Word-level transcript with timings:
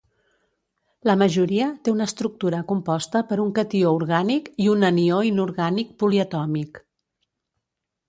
La 1.09 1.15
majoria 1.21 1.67
té 1.87 1.93
una 1.97 2.07
estructura 2.13 2.63
composta 2.73 3.23
per 3.33 3.39
un 3.45 3.53
catió 3.61 3.93
orgànic 4.01 4.51
i 4.67 4.73
un 4.75 4.91
anió 4.93 5.23
inorgànic 5.31 5.97
poliatòmic. 6.05 6.87